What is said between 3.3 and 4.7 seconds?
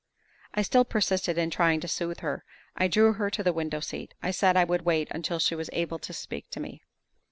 the window seat. I said I